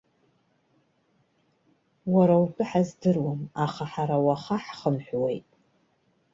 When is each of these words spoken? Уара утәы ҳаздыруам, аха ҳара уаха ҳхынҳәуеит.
Уара 2.13 2.35
утәы 2.43 2.63
ҳаздыруам, 2.69 3.41
аха 3.65 3.83
ҳара 3.91 4.17
уаха 4.25 4.55
ҳхынҳәуеит. 4.63 5.47